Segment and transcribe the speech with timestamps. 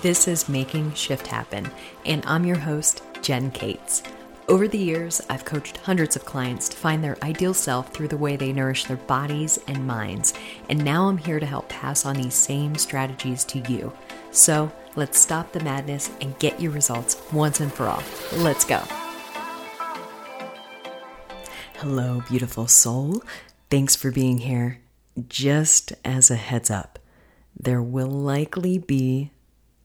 [0.00, 1.68] This is Making Shift Happen,
[2.06, 4.04] and I'm your host, Jen Cates.
[4.46, 8.16] Over the years, I've coached hundreds of clients to find their ideal self through the
[8.16, 10.34] way they nourish their bodies and minds,
[10.68, 13.92] and now I'm here to help pass on these same strategies to you.
[14.30, 18.04] So let's stop the madness and get your results once and for all.
[18.36, 18.80] Let's go.
[21.78, 23.20] Hello, beautiful soul.
[23.68, 24.78] Thanks for being here.
[25.28, 27.00] Just as a heads up,
[27.58, 29.32] there will likely be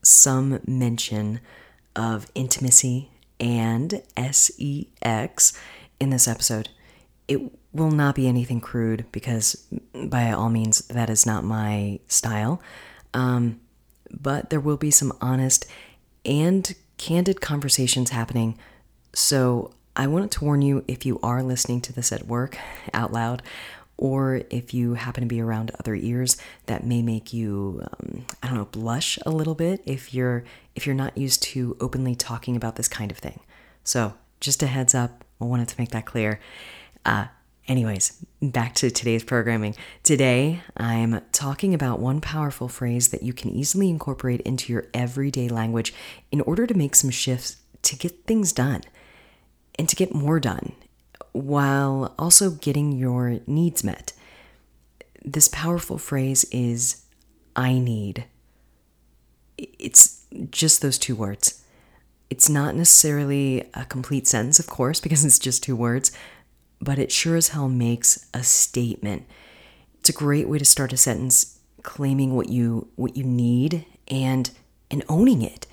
[0.03, 1.39] some mention
[1.95, 5.53] of intimacy and sex
[5.99, 6.69] in this episode.
[7.27, 7.39] It
[7.71, 12.61] will not be anything crude because, by all means, that is not my style.
[13.13, 13.59] Um,
[14.11, 15.65] but there will be some honest
[16.25, 18.57] and candid conversations happening.
[19.13, 22.57] So I wanted to warn you if you are listening to this at work
[22.93, 23.41] out loud
[24.03, 26.35] or if you happen to be around other ears
[26.65, 30.43] that may make you um, i don't know blush a little bit if you're
[30.75, 33.39] if you're not used to openly talking about this kind of thing.
[33.83, 36.39] So just a heads up i wanted to make that clear.
[37.05, 37.27] Uh,
[37.65, 39.73] anyways back to today's programming.
[40.03, 45.47] Today i'm talking about one powerful phrase that you can easily incorporate into your everyday
[45.47, 45.93] language
[46.29, 48.81] in order to make some shifts to get things done
[49.79, 50.73] and to get more done
[51.33, 54.13] while also getting your needs met.
[55.25, 57.03] This powerful phrase is
[57.55, 58.25] I need.
[59.57, 61.63] It's just those two words.
[62.29, 66.11] It's not necessarily a complete sentence, of course, because it's just two words,
[66.79, 69.25] but it sure as hell makes a statement.
[69.99, 74.49] It's a great way to start a sentence claiming what you what you need and
[74.89, 75.65] and owning it.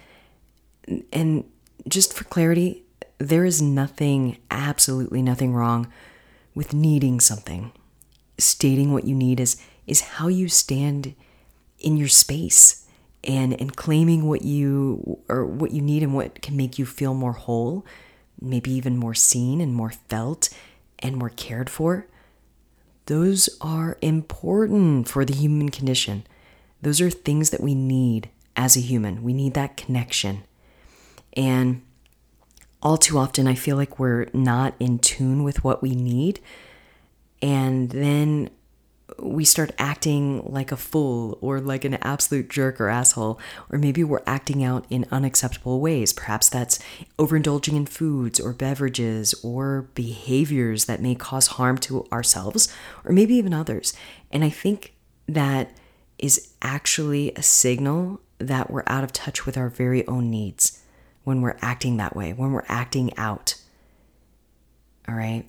[1.12, 1.44] And
[1.88, 2.84] just for clarity,
[3.20, 5.92] there is nothing, absolutely nothing wrong
[6.54, 7.70] with needing something.
[8.38, 11.14] Stating what you need is, is how you stand
[11.78, 12.86] in your space
[13.22, 17.12] and, and claiming what you or what you need and what can make you feel
[17.12, 17.84] more whole,
[18.40, 20.48] maybe even more seen and more felt
[20.98, 22.06] and more cared for.
[23.04, 26.24] Those are important for the human condition.
[26.80, 29.22] Those are things that we need as a human.
[29.22, 30.44] We need that connection.
[31.34, 31.82] And
[32.82, 36.40] all too often I feel like we're not in tune with what we need.
[37.42, 38.50] And then
[39.18, 43.38] we start acting like a fool or like an absolute jerk or asshole,
[43.70, 46.12] or maybe we're acting out in unacceptable ways.
[46.12, 46.78] Perhaps that's
[47.18, 52.72] overindulging in foods or beverages or behaviors that may cause harm to ourselves
[53.04, 53.92] or maybe even others.
[54.30, 54.94] And I think
[55.26, 55.76] that
[56.18, 60.80] is actually a signal that we're out of touch with our very own needs
[61.24, 63.54] when we're acting that way, when we're acting out.
[65.08, 65.48] All right.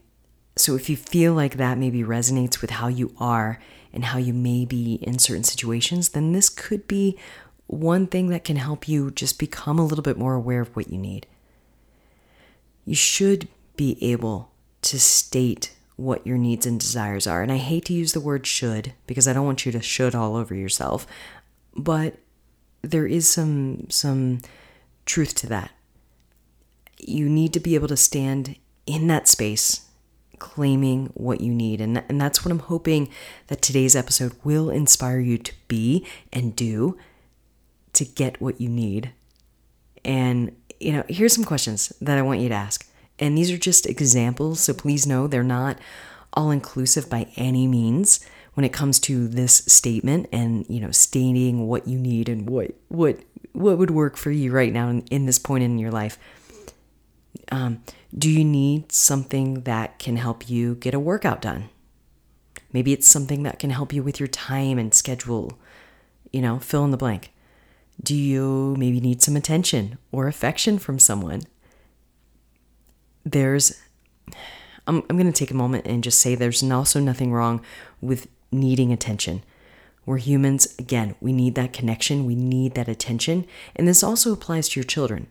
[0.56, 3.60] So if you feel like that maybe resonates with how you are
[3.94, 7.18] and how you may be in certain situations, then this could be
[7.68, 10.90] one thing that can help you just become a little bit more aware of what
[10.90, 11.26] you need.
[12.86, 14.52] You should be able
[14.84, 17.42] to state what your needs and desires are.
[17.42, 20.16] And I hate to use the word should because I don't want you to should
[20.16, 21.06] all over yourself,
[21.76, 22.16] but
[22.82, 24.40] there is some some
[25.12, 25.72] truth to that.
[26.98, 28.56] You need to be able to stand
[28.86, 29.88] in that space
[30.40, 31.82] claiming what you need.
[31.82, 33.10] And, and that's what I'm hoping
[33.48, 36.98] that today's episode will inspire you to be and do
[37.94, 39.12] to get what you need.
[40.06, 42.90] And, you know, here's some questions that I want you to ask.
[43.20, 45.78] And these are just examples, so please know they're not
[46.34, 51.68] all inclusive by any means when it comes to this statement and, you know, stating
[51.68, 53.20] what you need and what what
[53.54, 56.18] what would work for you right now in, in this point in your life.
[57.52, 57.84] Um,
[58.18, 61.70] do you need something that can help you get a workout done?
[62.74, 65.60] Maybe it's something that can help you with your time and schedule,
[66.32, 67.32] you know, fill in the blank.
[68.02, 71.44] Do you maybe need some attention or affection from someone?
[73.24, 73.80] There's,
[74.88, 77.62] I'm, I'm going to take a moment and just say there's also nothing wrong
[78.00, 79.44] with needing attention.
[80.06, 80.74] We're humans.
[80.80, 82.26] Again, we need that connection.
[82.26, 83.46] We need that attention.
[83.76, 85.28] And this also applies to your children.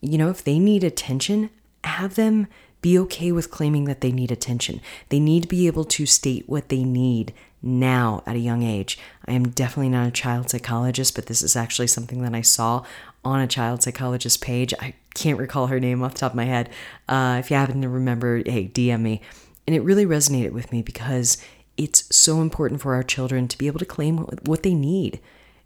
[0.00, 1.50] You know, if they need attention,
[1.84, 2.46] have them
[2.82, 4.80] be okay with claiming that they need attention.
[5.08, 7.32] They need to be able to state what they need
[7.62, 8.98] now at a young age.
[9.26, 12.84] I am definitely not a child psychologist, but this is actually something that I saw
[13.24, 14.74] on a child psychologist page.
[14.80, 16.68] I can't recall her name off the top of my head.
[17.08, 19.22] Uh, if you happen to remember, hey, DM me.
[19.66, 21.38] And it really resonated with me because
[21.76, 25.20] it's so important for our children to be able to claim what they need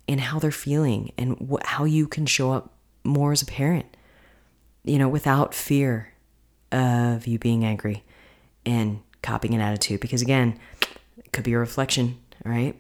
[0.07, 2.75] and how they're feeling and how you can show up
[3.05, 3.87] more as a parent,
[4.85, 6.13] you know, without fear
[6.73, 8.05] of you being angry
[8.65, 10.01] and copying an attitude.
[10.01, 10.59] Because again,
[11.19, 12.75] it could be a reflection, right?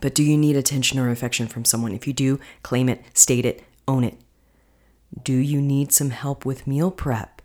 [0.00, 1.92] But do you need attention or affection from someone?
[1.92, 4.16] If you do, claim it, state it, own it.
[5.22, 7.42] Do you need some help with meal prep?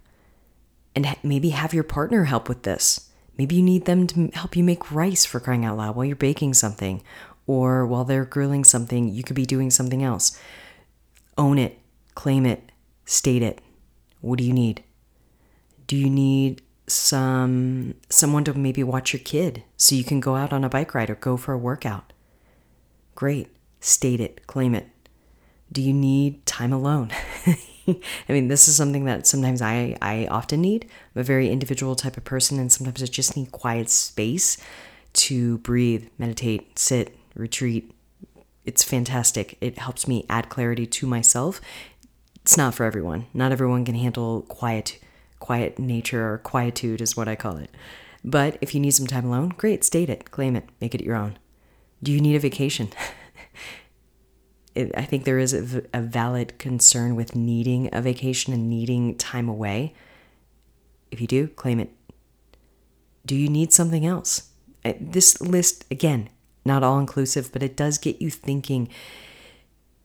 [0.96, 3.10] And maybe have your partner help with this.
[3.38, 6.16] Maybe you need them to help you make rice for crying out loud while you're
[6.16, 7.04] baking something,
[7.48, 10.40] or while they're grilling something, you could be doing something else.
[11.38, 11.80] Own it,
[12.16, 12.72] claim it,
[13.06, 13.62] state it.
[14.22, 14.84] What do you need?
[15.88, 20.54] Do you need some someone to maybe watch your kid so you can go out
[20.54, 22.14] on a bike ride or go for a workout?
[23.16, 23.50] Great.
[23.80, 24.88] State it, claim it.
[25.72, 27.12] Do you need time alone?
[28.30, 30.86] I mean, this is something that sometimes I, I often need.
[31.16, 34.58] I'm a very individual type of person, and sometimes I just need quiet space
[35.14, 37.92] to breathe, meditate, sit, retreat.
[38.66, 39.58] It's fantastic.
[39.62, 41.62] It helps me add clarity to myself.
[42.42, 43.28] It's not for everyone.
[43.34, 45.00] Not everyone can handle quiet,
[45.40, 47.70] quiet nature or quietude is what I call it.
[48.24, 51.16] But if you need some time alone, great, state it, claim it, make it your
[51.16, 51.38] own.
[52.02, 52.90] Do you need a vacation?
[54.75, 59.48] I think there is a, a valid concern with needing a vacation and needing time
[59.48, 59.94] away.
[61.12, 61.92] If you do, claim it.
[63.25, 64.50] Do you need something else?
[64.83, 66.30] Uh, this list, again,
[66.66, 68.89] not all inclusive, but it does get you thinking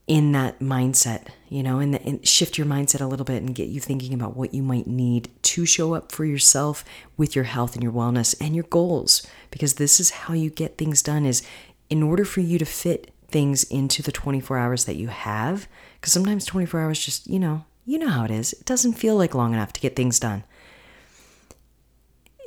[0.06, 3.68] in that mindset, you know, and, and, shift your mindset a little bit and get
[3.68, 6.84] you thinking about what you might need to show up for yourself
[7.16, 9.24] with your health and your wellness and your goals.
[9.52, 11.44] Because this is how you get things done is
[11.88, 15.68] in order for you to fit things into the 24 hours that you have,
[16.00, 18.52] because sometimes 24 hours just, you know, you know how it is.
[18.52, 20.44] It doesn't feel like long enough to get things done.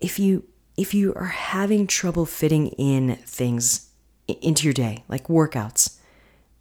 [0.02, 0.46] If you
[0.76, 3.90] if you are having trouble fitting in things
[4.28, 5.98] into your day, like workouts,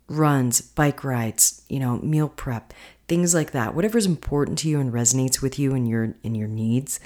[0.08, 2.74] runs, bike rides, you know, meal prep,
[3.08, 6.48] things like that, whatever's important to you and resonates with you and your and your
[6.48, 7.00] needs,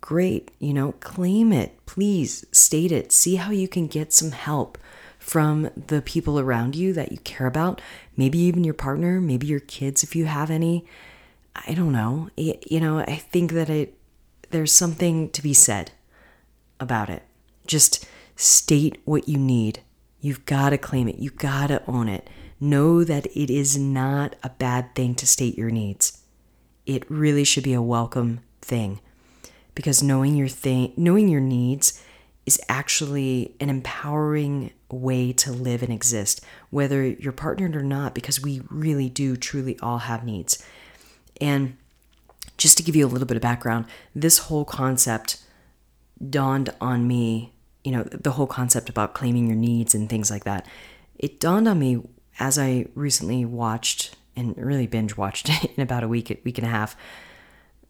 [0.00, 1.84] great, you know, claim it.
[1.86, 3.12] Please state it.
[3.12, 4.78] See how you can get some help
[5.30, 7.80] from the people around you that you care about,
[8.16, 10.84] maybe even your partner, maybe your kids if you have any.
[11.54, 12.30] I don't know.
[12.36, 13.96] It, you know, I think that it
[14.50, 15.92] there's something to be said
[16.80, 17.22] about it.
[17.64, 19.82] Just state what you need.
[20.20, 21.20] You've got to claim it.
[21.20, 22.28] You've got to own it.
[22.58, 26.24] Know that it is not a bad thing to state your needs.
[26.86, 28.98] It really should be a welcome thing
[29.76, 32.02] because knowing your thing, knowing your needs
[32.50, 38.42] is actually an empowering way to live and exist, whether you're partnered or not, because
[38.42, 40.60] we really do truly all have needs.
[41.40, 41.76] And
[42.58, 43.84] just to give you a little bit of background,
[44.16, 45.40] this whole concept
[46.28, 47.52] dawned on me,
[47.84, 50.66] you know, the whole concept about claiming your needs and things like that.
[51.20, 52.02] It dawned on me
[52.40, 56.70] as I recently watched and really binge watched in about a week, week and a
[56.70, 56.96] half,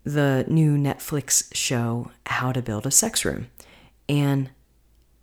[0.04, 3.46] the new Netflix show, How to Build a Sex Room.
[4.10, 4.50] And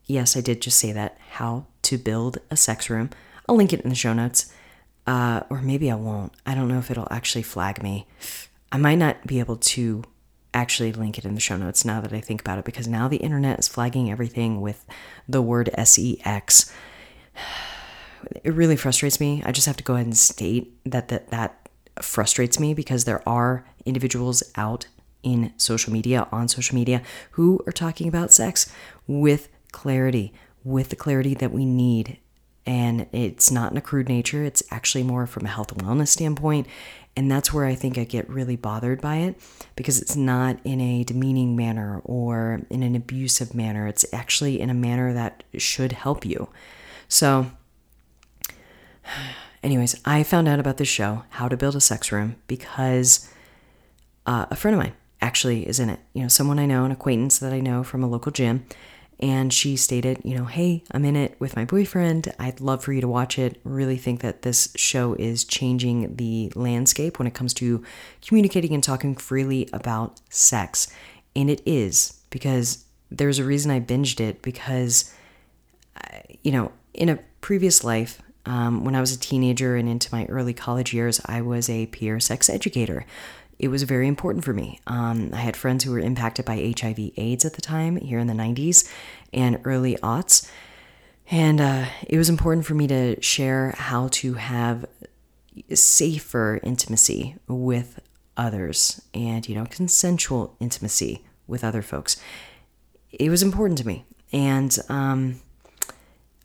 [0.06, 3.10] yes, I did just say that how to build a sex room.
[3.48, 4.52] I'll link it in the show notes.
[5.06, 6.34] Uh, or maybe I won't.
[6.46, 8.08] I don't know if it'll actually flag me.
[8.72, 10.04] I might not be able to
[10.54, 13.08] actually link it in the show notes now that I think about it because now
[13.08, 14.86] the internet is flagging everything with
[15.28, 16.74] the word sex.
[18.44, 19.44] It really frustrates me.
[19.46, 21.70] I just have to go ahead and state that that, that
[22.02, 24.88] frustrates me because there are individuals out
[25.28, 27.02] in social media, on social media,
[27.32, 28.72] who are talking about sex
[29.08, 30.34] with clarity,
[30.64, 32.18] with the clarity that we need.
[32.66, 36.10] And it's not in a crude nature, it's actually more from a health and wellness
[36.10, 36.68] standpoint.
[37.16, 39.40] And that's where I think I get really bothered by it
[39.76, 43.88] because it's not in a demeaning manner or in an abusive manner.
[43.88, 46.50] It's actually in a manner that should help you.
[47.08, 47.48] So,
[49.64, 53.28] anyways, I found out about this show, How to Build a Sex Room, because
[54.28, 56.00] uh, a friend of mine actually is in it.
[56.14, 58.66] You know, someone I know, an acquaintance that I know from a local gym
[59.20, 62.32] and she stated, you know, hey, I'm in it with my boyfriend.
[62.38, 63.60] I'd love for you to watch it.
[63.64, 67.84] Really think that this show is changing the landscape when it comes to
[68.26, 70.94] communicating and talking freely about sex.
[71.36, 75.12] And it is because there's a reason I binged it because,
[76.44, 80.26] you know, in a previous life, um, when I was a teenager and into my
[80.26, 83.06] early college years, I was a peer sex educator
[83.60, 84.80] it was very important for me.
[84.88, 88.28] Um, I had friends who were impacted by HIV AIDS at the time, here in
[88.28, 88.90] the 90s
[89.34, 90.50] and early aughts.
[91.30, 94.86] And uh, it was important for me to share how to have
[95.74, 98.00] safer intimacy with
[98.38, 102.18] others and, you know, consensual intimacy with other folks.
[103.12, 104.06] It was important to me.
[104.32, 105.42] And um,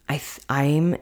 [0.09, 0.97] I th- I'm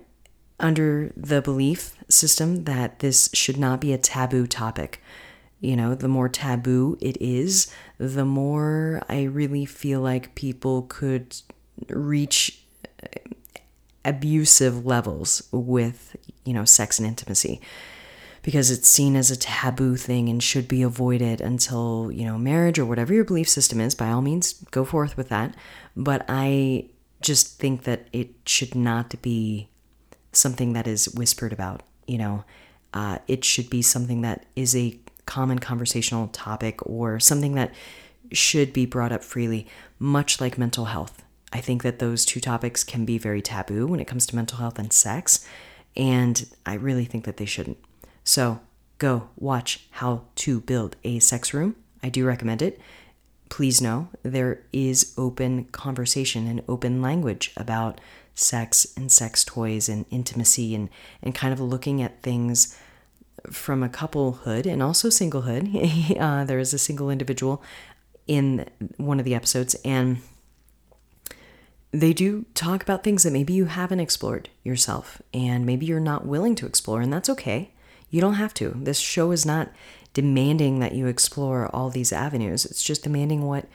[0.59, 5.01] under the belief system that this should not be a taboo topic.
[5.61, 11.37] You know, the more taboo it is, the more I really feel like people could
[11.89, 12.63] reach
[14.05, 17.61] abusive levels with, you know, sex and intimacy
[18.43, 22.79] because it's seen as a taboo thing and should be avoided until, you know, marriage
[22.79, 23.95] or whatever your belief system is.
[23.95, 25.55] By all means, go forth with that.
[25.97, 26.89] But I
[27.21, 29.69] just think that it should not be
[30.33, 32.45] something that is whispered about, you know.
[32.93, 34.99] Uh, it should be something that is a
[35.31, 37.73] common conversational topic or something that
[38.33, 39.65] should be brought up freely,
[40.01, 41.23] much like mental health.
[41.53, 44.59] I think that those two topics can be very taboo when it comes to mental
[44.59, 45.47] health and sex,
[45.97, 47.79] and I really think that they shouldn't.
[48.25, 48.59] So
[48.99, 51.77] go watch How to Build a Sex Room.
[52.03, 52.81] I do recommend it.
[53.51, 58.01] Please know there is open conversation and open language about
[58.35, 60.89] sex and sex toys and intimacy and,
[61.23, 62.77] and kind of looking at things
[63.51, 66.17] from a couplehood and also singlehood.
[66.21, 67.63] uh, there is a single individual
[68.27, 68.67] in
[68.97, 70.19] one of the episodes, and
[71.93, 76.27] they do talk about things that maybe you haven't explored yourself and maybe you're not
[76.27, 77.73] willing to explore, and that's okay.
[78.11, 78.75] You don't have to.
[78.77, 79.71] This show is not
[80.13, 82.65] demanding that you explore all these avenues.
[82.65, 83.67] It's just demanding what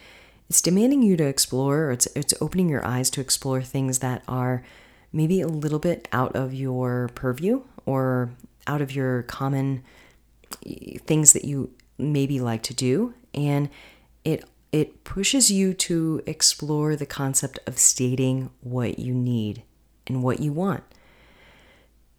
[0.50, 4.63] it's demanding you to explore, it's it's opening your eyes to explore things that are
[5.12, 8.29] maybe a little bit out of your purview or
[8.67, 9.84] out of your common
[11.05, 13.69] things that you maybe like to do and
[14.24, 19.63] it it pushes you to explore the concept of stating what you need
[20.07, 20.84] and what you want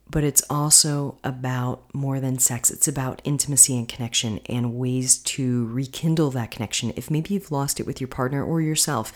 [0.08, 2.70] but it's also about more than sex.
[2.70, 7.80] It's about intimacy and connection and ways to rekindle that connection if maybe you've lost
[7.80, 9.12] it with your partner or yourself.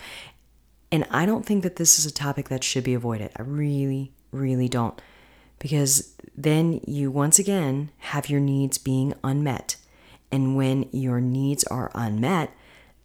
[0.91, 3.31] And I don't think that this is a topic that should be avoided.
[3.37, 5.01] I really, really don't.
[5.61, 9.77] Because then you once again have your needs being unmet.
[10.33, 12.53] And when your needs are unmet,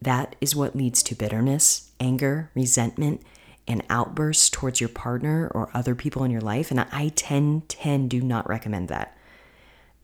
[0.02, 3.22] that is what leads to bitterness, anger, resentment,
[3.68, 6.72] and outbursts towards your partner or other people in your life.
[6.72, 9.18] And I 10 10 do not recommend that.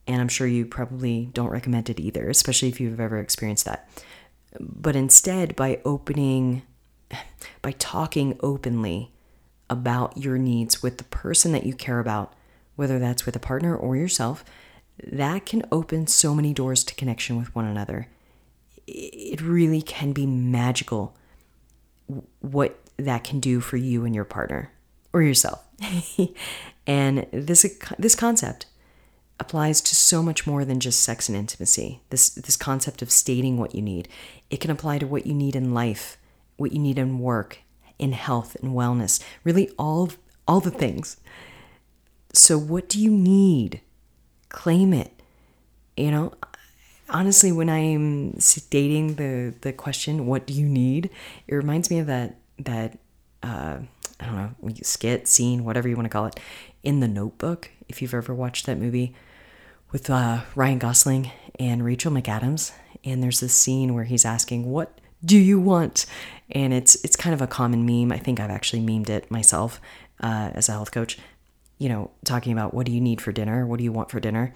[0.08, 3.88] And I'm sure you probably don't recommend it either, especially if you've ever experienced that.
[4.60, 6.64] But instead, by opening,
[7.62, 9.12] by talking openly
[9.70, 12.34] about your needs with the person that you care about,
[12.76, 14.44] whether that's with a partner or yourself,
[15.04, 18.08] that can open so many doors to connection with one another.
[18.88, 21.16] It really can be magical
[22.40, 24.72] what that can do for you and your partner
[25.14, 25.64] or yourself.
[26.88, 27.66] and this
[27.98, 28.66] this concept
[29.40, 32.02] applies to so much more than just sex and intimacy.
[32.10, 34.08] This this concept of stating what you need.
[34.50, 36.18] It can apply to what you need in life,
[36.58, 37.60] what you need in work,
[37.98, 40.12] in health and wellness, really all
[40.48, 41.18] all the things.
[42.34, 43.82] So what do you need?
[44.50, 45.12] Claim it.
[45.98, 46.34] You know,
[47.10, 51.10] honestly when I'm stating the the question, what do you need?
[51.48, 52.98] It reminds me of that that
[53.44, 53.80] uh,
[54.20, 56.40] I don't know skit scene, whatever you want to call it,
[56.84, 57.70] in the Notebook.
[57.90, 59.14] If you've ever watched that movie
[59.92, 62.72] with uh, Ryan Gosling and Rachel McAdams,
[63.04, 66.06] and there's this scene where he's asking, "What do you want?"
[66.52, 68.12] And it's it's kind of a common meme.
[68.12, 69.82] I think I've actually memed it myself
[70.22, 71.18] uh, as a health coach.
[71.82, 73.66] You know, talking about what do you need for dinner?
[73.66, 74.54] What do you want for dinner?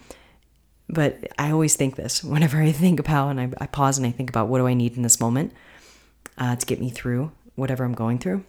[0.88, 4.12] But I always think this whenever I think about and I, I pause and I
[4.12, 5.52] think about what do I need in this moment
[6.38, 8.44] uh, to get me through whatever I'm going through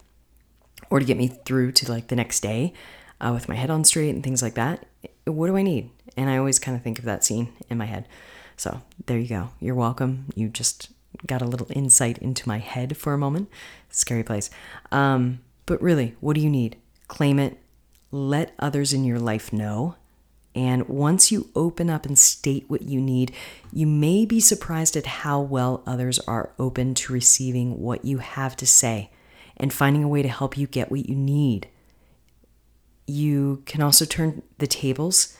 [0.92, 2.74] or to get me through to like the next day
[3.20, 4.86] uh, with my head on straight and things like that.
[5.26, 5.90] What do I need?
[6.16, 8.08] And I always kind of think of that scene in my head.
[8.58, 9.50] So there you go.
[9.60, 10.26] You're welcome.
[10.36, 10.90] You just
[11.26, 13.50] got a little insight into my head for a moment.
[13.90, 14.50] Scary place.
[14.92, 16.78] Um, but really, what do you need?
[17.08, 17.58] Claim it.
[18.12, 19.96] Let others in your life know.
[20.56, 23.32] And once you open up and state what you need,
[23.72, 28.56] you may be surprised at how well others are open to receiving what you have
[28.58, 29.12] to say
[29.56, 31.68] and finding a way to help you get what you need.
[33.06, 35.38] You can also turn the tables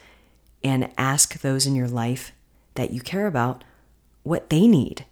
[0.64, 2.32] and ask those in your life
[2.76, 3.64] that you care about
[4.24, 5.06] what they need.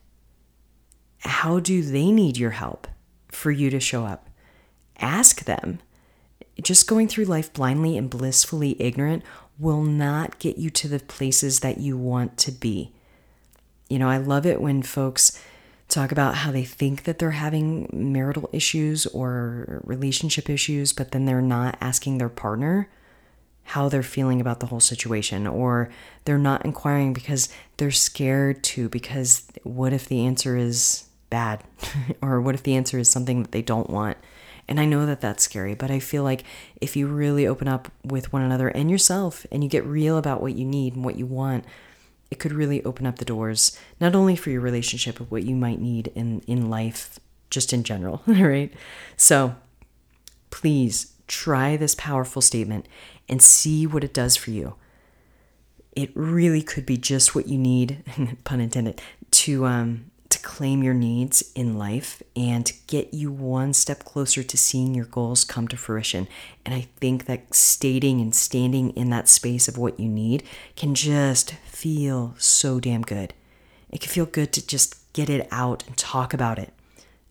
[1.20, 2.88] How do they need your help
[3.30, 4.30] for you to show up?
[5.00, 5.80] Ask them.
[6.62, 9.24] Just going through life blindly and blissfully ignorant
[9.60, 12.92] will not get you to the places that you want to be.
[13.90, 15.42] You know, I love it when folks
[15.88, 21.26] talk about how they think that they're having marital issues or relationship issues, but then
[21.26, 22.90] they're not asking their partner
[23.70, 25.90] how they're feeling about the whole situation, or
[26.26, 31.64] they're not inquiring because they're scared to, because what if the answer is bad?
[32.22, 34.18] or what if the answer is something that they don't want?
[34.68, 36.44] And I know that that's scary, but I feel like
[36.82, 40.42] if you really open up with one another and yourself and you get real about
[40.42, 41.66] what you need and what you want,
[42.32, 45.56] it could really open up the doors, not only for your relationship, but what you
[45.56, 47.20] might need in, in life,
[47.50, 48.74] just in general, right?
[49.16, 49.56] So
[50.50, 52.88] please try this powerful statement
[53.30, 54.76] and see what it does for you.
[55.96, 58.04] It really could be just what you need,
[58.44, 60.12] pun intended, to um,
[60.46, 65.44] claim your needs in life and get you one step closer to seeing your goals
[65.44, 66.28] come to fruition.
[66.64, 70.44] And I think that stating and standing in that space of what you need
[70.76, 73.34] can just feel so damn good.
[73.90, 76.72] It can feel good to just get it out and talk about it.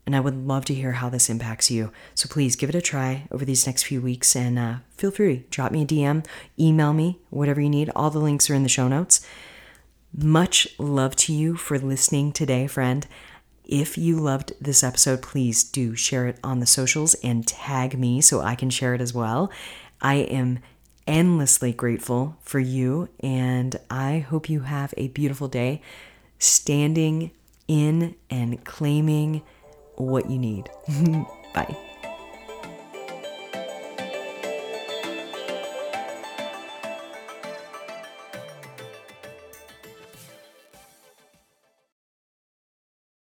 [0.05, 1.91] And I would love to hear how this impacts you.
[2.13, 5.45] So please give it a try over these next few weeks and uh, feel free.
[5.49, 6.23] Drop me a DM,
[6.59, 7.89] email me, whatever you need.
[7.95, 9.25] All the links are in the show notes.
[10.17, 13.05] Much love to you for listening today, friend.
[13.65, 18.21] If you loved this episode, please do share it on the socials and tag me
[18.21, 19.51] so I can share it as well.
[20.01, 20.59] I am
[21.05, 25.81] endlessly grateful for you, and I hope you have a beautiful day
[26.39, 27.31] standing
[27.67, 29.41] in and claiming
[29.95, 30.69] what you need.
[31.53, 31.75] Bye.